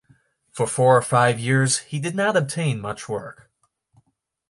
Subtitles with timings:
[0.51, 3.51] For four or five years he did not obtain much work.